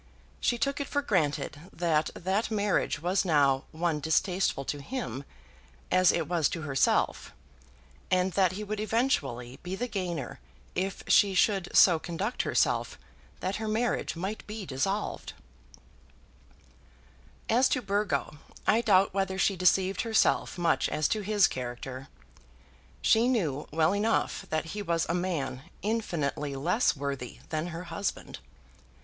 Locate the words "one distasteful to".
3.71-4.81